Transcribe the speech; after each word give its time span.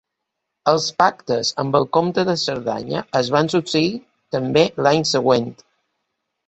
Els 0.71 0.87
pactes 1.01 1.51
amb 1.63 1.77
el 1.81 1.85
comte 1.99 2.25
de 2.31 2.37
Cerdanya 2.45 3.05
es 3.23 3.31
van 3.37 3.53
succeir 3.57 3.93
també 4.39 4.69
l’any 4.85 5.11
següent. 5.15 5.51